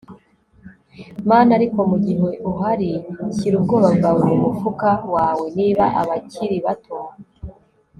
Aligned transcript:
man 1.29 1.47
ariko 1.57 1.79
mugihe 1.91 2.27
uhari 2.49 2.89
shyira 3.35 3.55
ubwoba 3.57 3.87
bwawe 3.97 4.21
mumufuka 4.29 4.89
wawe. 5.13 5.45
niba 5.57 5.85
abakiri 6.01 6.57
bato 6.65 6.99